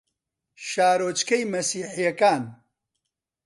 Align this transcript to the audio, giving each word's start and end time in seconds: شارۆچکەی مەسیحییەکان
شارۆچکەی 0.67 1.43
مەسیحییەکان 1.53 2.43